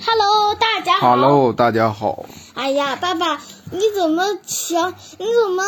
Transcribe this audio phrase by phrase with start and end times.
[0.00, 1.10] Hello，大家好。
[1.10, 2.24] Hello，大家好。
[2.54, 4.90] 哎呀，爸爸，你怎么瞧？
[5.18, 5.62] 你怎么？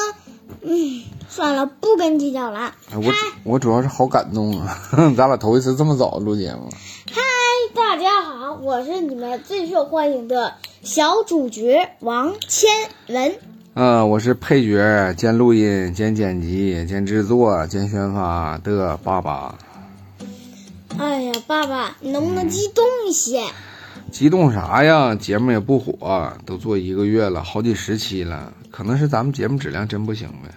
[0.62, 2.74] 嗯，算了，不跟你计较了。
[2.90, 3.12] 哎我
[3.44, 4.78] 我主要是好感动啊，
[5.16, 6.68] 咱俩头一次这么早录节目。
[7.12, 7.20] 嗨，
[7.74, 12.70] 大家好，我是你们最受欢迎的小主角王千
[13.08, 13.34] 文。
[13.74, 19.54] 嗯，我是配角兼录音兼剪辑兼制作兼宣发的爸爸。
[20.98, 23.42] 哎呀，爸爸，你能不能激动一些？
[24.10, 25.14] 激动啥呀？
[25.14, 30.50] 节目也不火，都做一个月了，好几十期了，可能是咱们节目质量真不行呗。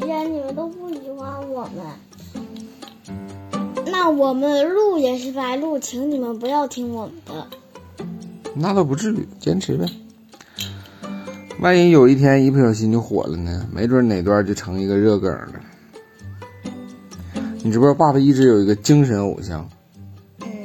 [0.00, 1.84] 既然你们都不喜欢我们，
[3.86, 7.46] 那我们录也是白录，请你们不要听我们的。
[8.54, 9.86] 那倒不至于，坚持呗。
[11.60, 13.66] 万一有一天一不小心就火了呢？
[13.72, 15.54] 没准哪段就成一个热梗了。
[17.68, 19.68] 你知不知道，爸爸一直有一个精神偶像，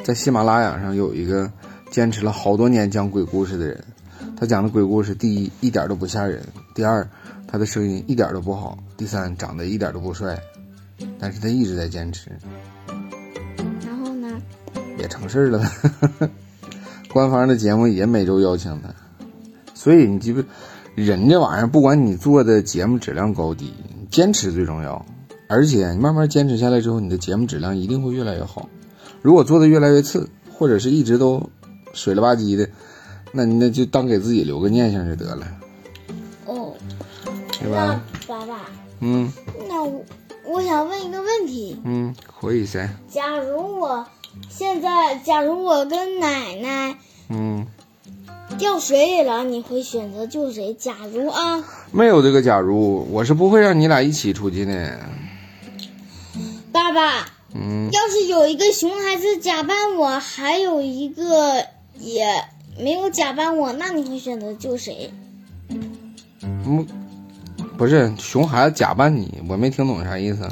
[0.06, 1.52] 在喜马拉雅上有一个
[1.92, 3.84] 坚持了好多年讲鬼故事的人。
[4.38, 6.42] 他讲的鬼故事，第一一点都不吓人，
[6.74, 7.06] 第二
[7.46, 10.40] 他的声音一点都不好，第三长得一点都不帅，
[11.20, 12.32] 但是他一直在坚持，
[13.86, 14.42] 然后呢？
[14.98, 15.70] 也成事儿了。
[17.12, 18.88] 官方的节目也每周邀请他，
[19.74, 20.42] 所以你记不？
[20.96, 23.74] 人这玩意儿，不管你做的节目质量高低，
[24.10, 25.06] 坚持最重要。
[25.54, 28.68] 而且你慢慢坚持下来之后，你的节目质量一定会越来越好。
[29.22, 31.52] 如果做的越来越次，或者是一直都
[31.94, 32.68] 水了吧唧的，
[33.32, 35.46] 那你那就当给自己留个念想就得了，
[36.48, 36.74] 哦，
[37.62, 38.02] 对吧？
[38.28, 38.62] 爸爸，
[39.00, 39.32] 嗯
[39.70, 40.04] 那我
[40.44, 42.90] 我想问一个问题：嗯，可以噻。
[43.08, 44.08] 假如我
[44.50, 46.98] 现在，假如我跟奶奶
[47.30, 47.68] 嗯，
[48.58, 50.74] 掉水里了，你会选择救谁？
[50.74, 55.00] 假如啊，没有这个假如，我是不会让你俩一起出去的。
[56.74, 61.68] 爸爸，嗯，要是有一个熊孩子假扮我，还有一个
[62.00, 62.26] 也
[62.80, 65.14] 没有假扮我，那你会选择救谁？
[66.42, 66.86] 嗯，
[67.78, 70.50] 不是熊孩子假扮你，我没听懂啥意思。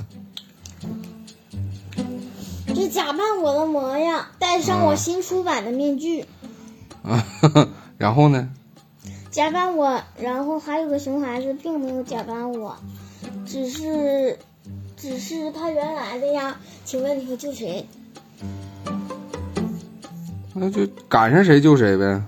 [2.75, 6.25] 就假扮我的模样，戴上我新出版的面具，
[7.01, 7.25] 啊，
[7.97, 8.47] 然后呢？
[9.31, 12.77] 假扮我，然后还有个熊孩子并没有假扮我，
[13.45, 14.37] 只是，
[15.01, 16.55] 只是他原来的呀。
[16.85, 17.87] 请问你会救谁？
[20.53, 22.21] 那就赶上谁救谁呗。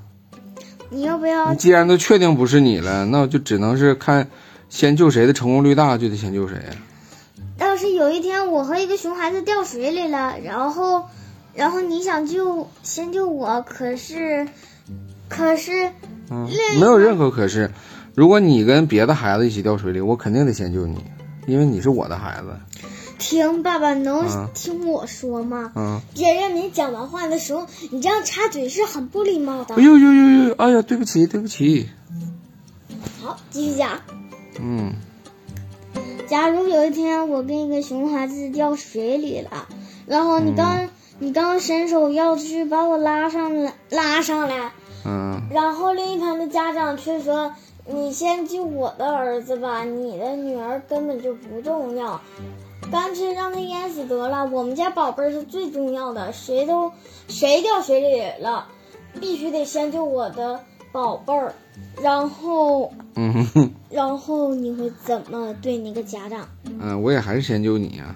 [0.89, 4.27] 你要不要你既然都确定不是你了，那我就只能是看
[4.69, 6.57] 先救谁的成功率大，就得先救谁。
[7.59, 11.05] 要是有一天我和一个熊孩子掉水里了，然后，
[11.53, 14.47] 然后你想救先救我，可是，
[15.29, 15.91] 可是，
[16.31, 17.69] 嗯，没有任何可是。
[18.15, 21.03] 如果你跟别的孩子一起掉水里，我肯定得先救你，
[21.47, 22.55] 因为你是我的孩子。
[23.19, 25.71] 听爸爸能嗯听我说吗？
[25.75, 29.81] 嗯，别人没讲完话的时候，你这样插嘴是很不礼貌的哎。
[29.81, 30.55] 呦呦呦呦！
[30.55, 31.89] 哎呀，对不起对不起。
[33.21, 34.01] 好，继续讲。
[34.59, 34.93] 嗯
[36.27, 39.67] 假如有一天我跟一个熊孩子掉水里了，
[40.07, 40.89] 然后你刚、
[41.19, 44.71] 你刚伸手要去把我拉上来，拉上来，
[45.05, 47.53] 嗯然后另一旁的家长却说
[47.85, 52.21] ：“你先救我的儿子吧，你的女儿根本就不重要，
[52.91, 54.45] 干脆让他淹死得了。
[54.45, 56.91] 我们家宝贝儿是最重要的，谁都
[57.27, 58.67] 谁掉水里了，
[59.19, 60.61] 必须得先救我的
[60.91, 61.53] 宝贝儿。
[62.01, 66.47] 然后，嗯然后你会怎么对那个家长？
[66.79, 68.15] 嗯，我也还是先救你啊。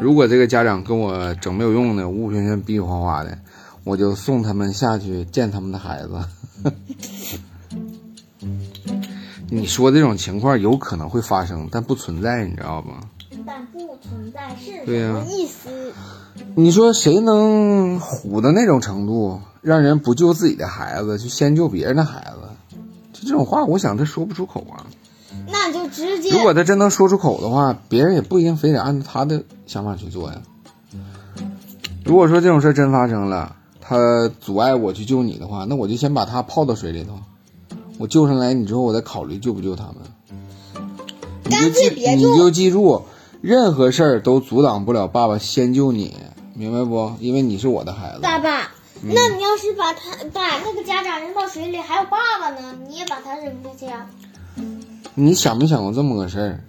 [0.00, 3.36] 如果这个家长跟我整没有用的，五五圈圈、逼逼花花的，
[3.84, 6.10] 我就送他们下去见他们的孩子。
[9.52, 13.00] 你说这种情况有可能会发生，但不存在，你知道吗？
[13.44, 15.92] 但不存在是什么意思？
[16.54, 22.78] 你说谁能虎到那种程度，让人不救自己的孩子，去先救别人的孩子？
[23.12, 24.86] 就这种话，我想他说不出口啊。
[25.48, 30.40] 那就直接如果他真能说出口的话，别人也不一定非得按照他的想法去做呀。
[32.04, 37.18] 如果说这种事儿真发生了，他阻碍我去救你的话，那我就先把他泡到水里头，
[38.00, 39.96] 我救上来你之后，我再考虑救不救他们。
[41.44, 43.02] 你就记别你就记住，
[43.42, 46.16] 任何事儿都阻挡不了爸爸先救你，
[46.54, 47.12] 明白不？
[47.20, 48.20] 因为你是我的孩子。
[48.22, 48.70] 爸爸，
[49.02, 54.06] 那你要是把他把那个家长扔到水里，还有爸爸呢，你也把他扔下去啊？
[55.14, 56.64] 你想没想过这么个事儿？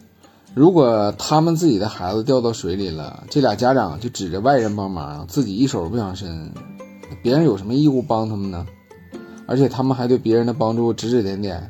[0.53, 6.51] 如果他们自己的孩子掉到水里了，这俩家长就指着外人帮忙，自己一手不想伸，
[7.23, 8.67] 别人有什么义务帮他们呢？
[9.51, 11.69] 而且他们还对别人的帮助指指点点，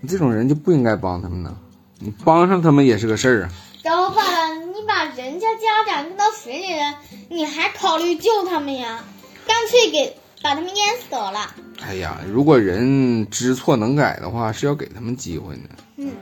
[0.00, 1.52] 你这种人就不应该帮他们呢。
[1.98, 3.50] 你帮上他们也是个事儿啊。
[3.82, 6.94] 然后爸爸，你把人家家长扔到水里了，
[7.28, 9.02] 你还考虑救他们呀？
[9.44, 11.52] 干脆给把他们淹死得了。
[11.82, 15.62] 哎呀，如果人知错能改的话，是要给他们机会的。
[15.96, 16.12] 嗯，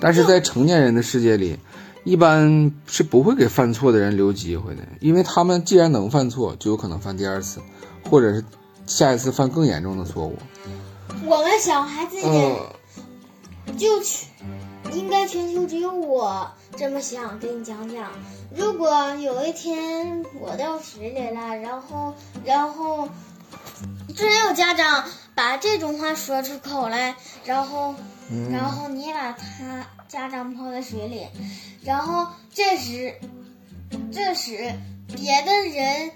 [0.00, 1.58] 但是在成年人的世界里，
[2.04, 7.60] 一般是不会给犯错的人留机会的，因为他们既然能犯错，就有可能犯第二次，
[8.08, 8.44] 或者是
[8.90, 10.36] 下一次犯更严重的错误。
[11.24, 14.28] 我们小孩子也嗯，就全
[14.92, 17.38] 应该全球只有我这么想。
[17.38, 18.10] 给你讲讲，
[18.52, 22.14] 如果有一天我掉水里了，然后
[22.44, 23.08] 然后
[24.16, 25.04] 真有家长
[25.36, 27.14] 把这种话说出口来，
[27.44, 27.94] 然后
[28.50, 31.28] 然后你把他家长泡在水里，
[31.84, 33.14] 然后这时
[34.12, 34.74] 这时
[35.14, 36.10] 别的人。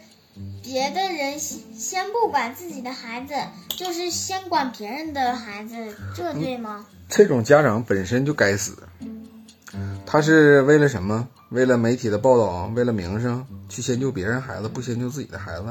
[0.65, 3.35] 别的人先先不管自己的孩子，
[3.77, 6.87] 就是先管别人的孩子，这对吗？
[7.09, 8.79] 这种家长本身就该死。
[10.07, 11.29] 他是为了什么？
[11.51, 15.67] 为了媒体的报道，为了名声去先救别人孩子，不先救自己的孩子？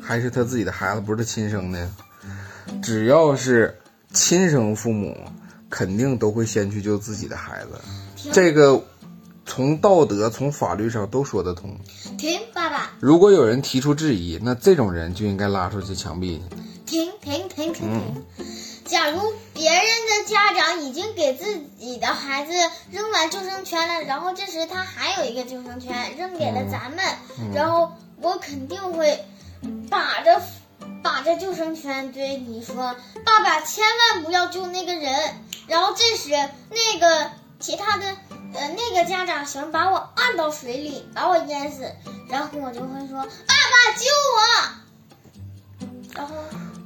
[0.00, 1.90] 还是他自己的孩子不是他亲生的？
[2.82, 3.78] 只要是
[4.12, 5.14] 亲生父母，
[5.68, 8.30] 肯定都会先去救自己的孩子。
[8.32, 8.82] 这个
[9.44, 11.78] 从道德、从法律上都说得通。
[13.00, 16.40] 如果有人提出质疑，那这种人就应该拉出去枪毙。
[16.86, 18.24] 停停停停停！
[18.84, 19.20] 假如
[19.52, 22.52] 别人的家长已经给自己的孩子
[22.92, 27.04] 扔完救生圈了，然后这时他还有一个救生圈扔给了咱们，
[27.52, 29.24] 然后我肯定会
[29.90, 30.40] 把着
[31.02, 32.94] 把着救生圈对你说
[33.26, 33.84] ：“爸爸，千
[34.14, 35.12] 万不要救那个人。”
[35.66, 36.30] 然后这时
[36.70, 38.16] 那个其他的
[38.56, 41.84] 呃那个家长想把我按到水里，把我淹死，
[42.28, 45.86] 然后我就会说：“爸爸救我！”
[46.16, 46.34] 然后。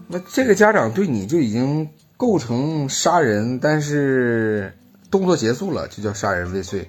[0.09, 4.77] 那这个家长对你就已经构成杀人，但是
[5.11, 6.85] 动作结束了，就叫杀人未遂，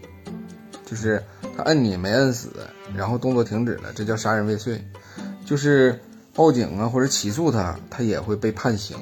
[0.83, 1.23] 就是
[1.55, 2.49] 他摁你没摁死，
[2.95, 4.83] 然后动作停止了，这叫杀人未遂，
[5.45, 6.01] 就是
[6.33, 8.97] 报警啊或者起诉他，他也会被判刑。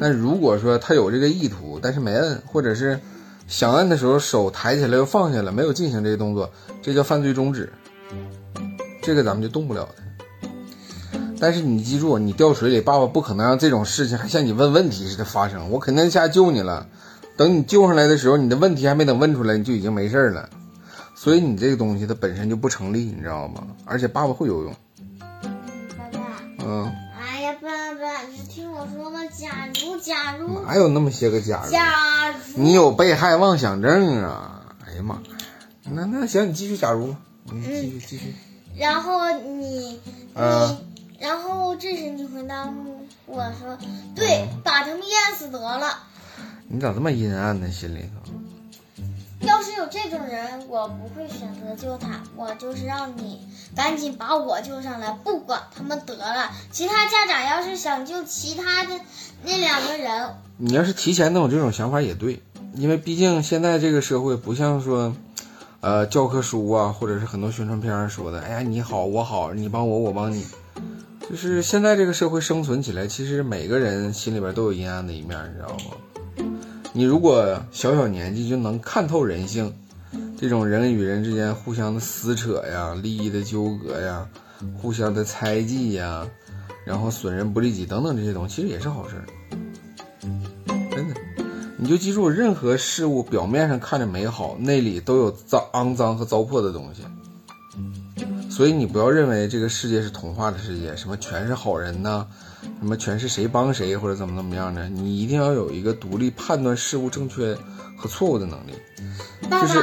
[0.00, 2.98] 那如果说他有这个意图，但是没摁，或者是
[3.46, 6.50] 想按的时候手抬起来又放下了，没有进行这个动作，
[6.82, 7.72] 这叫犯罪中止，
[9.02, 10.02] 这个咱们就动不了他。
[11.38, 15.70] 但是你记住，你掉水里，爸爸不可能让这种事情还像你问问题似的发生。
[15.70, 16.86] 我肯定下救你了，
[17.36, 20.48] 等你救上来的时候，你的问题还没等问出来，你就已经没事了。
[21.14, 23.66] 所以你这个东西它本身就不成立，你知道吗？
[23.84, 24.74] 而且爸爸会游泳。
[25.20, 26.20] 爸爸，
[26.64, 31.70] 嗯，哎呀，爸爸，你听我说嘛，假如假如哪有那么些个假如？
[31.70, 32.15] 假如
[32.58, 34.74] 你有被害妄想症啊！
[34.86, 35.20] 哎呀妈呀，
[35.90, 37.14] 那那行，你继续假如，
[37.44, 38.34] 你继续继续。
[38.78, 40.00] 然后你
[40.34, 42.72] 啊你，然后这时你回答
[43.26, 43.76] 我说，
[44.14, 45.98] 对，把他们淹死得了。
[46.68, 47.70] 你咋这么阴暗呢？
[47.70, 48.32] 心里头？
[49.40, 56.50] 要是有这种人，我不会选择救他，我就是让你赶紧把我救上来，不管他们得了。
[56.72, 58.98] 其他家长要是想救其他的
[59.44, 62.42] 那两个人，你要是提前能有这种想法也对，
[62.76, 65.14] 因为毕竟现在这个社会不像说，
[65.80, 70.44] 呃，教科书啊，或者是很多宣传片上说的，哎呀，你好我好，你帮我我帮你，
[71.28, 76.44] 就是现在这个社会生存起来，其实每个人心里边都有阴暗的一面，你知道吗？
[76.92, 79.74] 你如果小小年纪就能看透人性，
[80.38, 84.28] 这种人与人之间互相的撕扯呀、利益的纠葛呀、
[84.76, 86.26] 互相的猜忌呀，
[86.84, 89.24] 然后损人不利己等等这些东西，其实也是好事儿。
[91.86, 97.02] 你就记住，任何事物表面上看着美好，内里都有脏、肮脏和糟粕的东西。
[98.50, 102.26] 所以你不要认为这个世界是童话的世界，什么全是好人呐、
[102.80, 107.56] 什么全是谁帮谁或者怎么怎么样的，你一定要有一个独立判断事物正确
[107.96, 108.72] 和错误的能力。
[109.48, 109.80] 就是，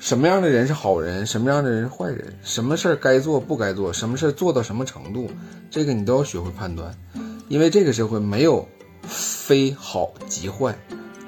[0.00, 5.30] 什么样的人是好人，什么样的人是坏人，什么事儿该做不该做，什么事儿做到什么程度，
[5.70, 6.92] 这个你都要学会判断，
[7.46, 8.66] 因为这个社会没有
[9.02, 10.76] 非好即坏，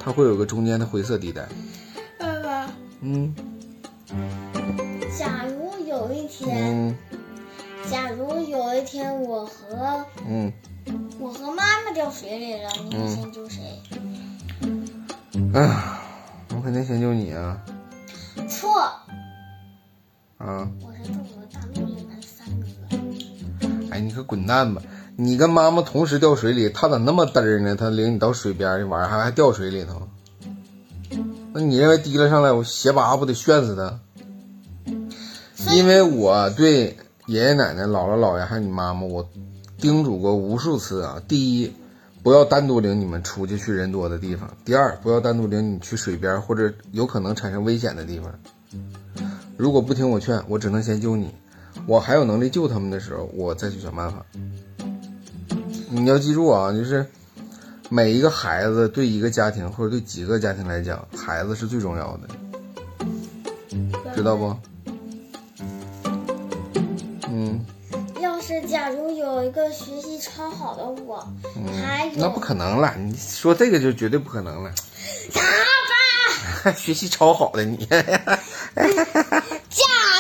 [0.02, 1.47] 它会有个中间的灰色地带。
[2.19, 3.35] 爸爸，嗯
[5.16, 6.97] 假如有一天，嗯
[7.90, 10.50] 假如有一天我和嗯，
[11.19, 13.61] 我和妈妈掉水里了，你会先救谁？
[15.52, 16.00] 哎呀，
[16.54, 17.61] 我肯定先救你啊
[18.49, 18.80] 错，
[20.38, 20.69] 啊！
[20.80, 22.66] 我是中国大陆里面三个。
[23.90, 24.80] 哎，你可滚蛋吧！
[25.23, 27.77] 你跟妈妈同时掉水里，她咋那么嘚儿呢？
[27.77, 30.09] 她领你到水边去玩儿，还还掉水里头。
[31.53, 34.00] 那你认为提了上来，我鞋拔不得炫死她？
[35.55, 36.97] 所以因为我对
[37.27, 39.29] 爷爷奶奶、姥姥姥爷还有你妈妈，我
[39.77, 41.21] 叮嘱过无数次啊。
[41.29, 41.71] 第一，
[42.23, 48.33] 不要单独领你们出去去人多的地方；第二，不要单独领你去水边或者有可能产生危险的地方。
[49.59, 51.35] 如果不听我劝，我只能先救你。
[51.87, 54.25] 我还有能力救他们的时候，我再去想办法。
[55.90, 57.04] 你要记住啊，就是
[57.88, 62.28] 每一个孩子对一个家庭或者对几个家庭来讲，孩子是最重要的，
[64.14, 64.56] 知道不？
[67.28, 67.64] 嗯，
[68.20, 71.16] 要是假如有一个学习超好的我，
[71.82, 72.94] 还嗯那不可能了。
[72.97, 74.70] 你说这个就绝对不可能了。
[75.35, 75.40] 爸
[76.70, 77.97] 爸，学习超好的你 假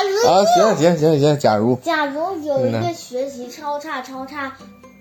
[0.08, 4.56] 如啊，行行行行，假如假如有一嗯个学习超差超差，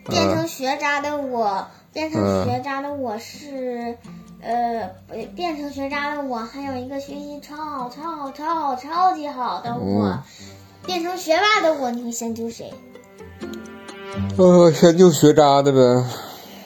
[0.09, 3.97] 变成学渣的我，变成嗯学渣的我是，
[4.41, 10.21] 呃，不变成学渣的我，还有一个学习超好超好超好超级好的我，嗯
[10.85, 12.73] 变成学霸的我，你会先救谁？
[14.37, 15.77] 呃，先救学渣的呗，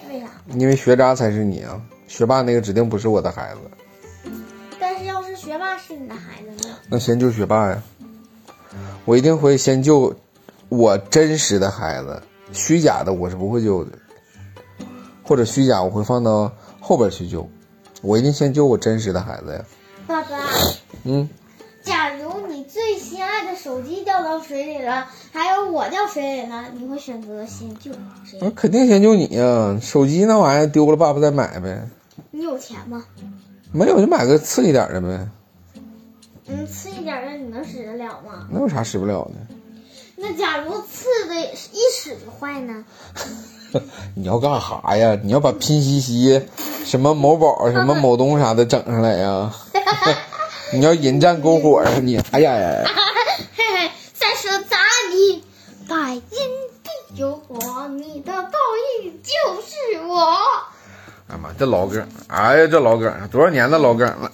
[0.10, 0.28] 为啥？
[0.56, 4.32] 因为学渣才是你啊，学霸那个指定不是我的孩子，
[4.80, 6.76] 但是要是学霸是你的孩子呢？
[6.90, 7.82] 那先救学霸呀。
[9.06, 10.16] 我一定会先救
[10.70, 13.92] 我真实的孩子，虚假的我是不会救的，
[15.24, 17.50] 或者虚假我会放到后边去救，
[18.02, 19.66] 我一定先救我真实的孩子呀。
[20.06, 20.38] 爸爸，
[21.04, 21.30] 嗯，
[21.82, 27.92] 假如你最心爱的手机掉到水里了，还有我掉水里了，你会选择先救
[28.26, 28.38] 谁？
[28.42, 29.80] 我肯定先救你呀。
[29.82, 31.88] 手机那玩意儿丢了，爸爸再买呗，
[32.32, 33.06] 你有钱吗？
[33.72, 35.28] 没有就买个次一点的呗，
[36.48, 38.48] 嗯，次一点的你能使得了吗？
[38.52, 39.56] 那有啥使不了的？
[40.26, 42.86] 那假如刺的一使就坏呢？
[44.16, 45.20] 你要干啥呀？
[45.22, 46.42] 你要把拼夕夕、
[46.86, 49.52] 什么某宝、什么某东啥的整上来呀？
[50.72, 52.18] 你要引战篝火啊你！
[52.32, 52.84] 哎呀呀呀！
[53.58, 54.78] 嘿嘿，再说咋
[55.12, 55.44] 地？
[55.90, 56.22] 百因
[56.82, 58.58] 必有果，你的报
[59.04, 60.40] 应就是我。
[61.28, 64.32] 哎妈，这老梗，哎呀，这老梗，多少年的老梗了。